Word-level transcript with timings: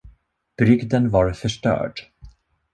Brygden 0.57 1.09
var 1.13 1.33
förstörd. 1.33 1.99